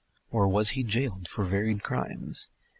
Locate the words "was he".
0.47-0.81